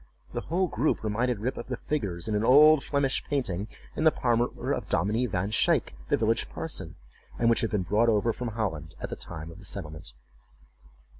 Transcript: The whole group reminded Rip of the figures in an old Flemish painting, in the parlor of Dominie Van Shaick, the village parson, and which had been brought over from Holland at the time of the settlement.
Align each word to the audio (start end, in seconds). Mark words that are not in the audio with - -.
The 0.33 0.41
whole 0.41 0.67
group 0.67 1.03
reminded 1.03 1.41
Rip 1.41 1.57
of 1.57 1.67
the 1.67 1.77
figures 1.77 2.27
in 2.27 2.33
an 2.33 2.43
old 2.43 2.83
Flemish 2.83 3.23
painting, 3.23 3.67
in 3.95 4.03
the 4.03 4.09
parlor 4.11 4.73
of 4.73 4.89
Dominie 4.89 5.27
Van 5.27 5.51
Shaick, 5.51 5.93
the 6.07 6.17
village 6.17 6.49
parson, 6.49 6.95
and 7.37 7.51
which 7.51 7.61
had 7.61 7.69
been 7.69 7.83
brought 7.83 8.09
over 8.09 8.33
from 8.33 8.47
Holland 8.47 8.95
at 8.99 9.11
the 9.11 9.15
time 9.15 9.51
of 9.51 9.59
the 9.59 9.65
settlement. 9.65 10.13